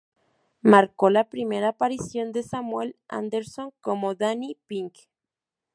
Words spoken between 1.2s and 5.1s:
primera aparición de Samuel Anderson como Danny Pink.